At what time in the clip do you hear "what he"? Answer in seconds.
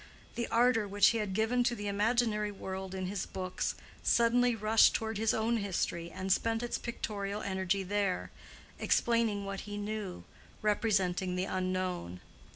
9.45-9.77